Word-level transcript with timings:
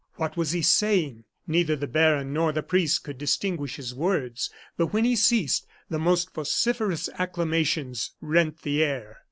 What 0.15 0.35
was 0.35 0.49
he 0.51 0.63
saying? 0.63 1.25
Neither 1.45 1.75
the 1.75 1.85
baron 1.85 2.33
nor 2.33 2.51
the 2.51 2.63
priest 2.63 3.03
could 3.03 3.19
distinguish 3.19 3.75
his 3.75 3.93
words, 3.93 4.49
but 4.75 4.87
when 4.87 5.05
he 5.05 5.15
ceased, 5.15 5.67
the 5.91 5.99
most 5.99 6.33
vociferous 6.33 7.07
acclamations 7.19 8.09
rent 8.19 8.63
the 8.63 8.81
air. 8.83 9.19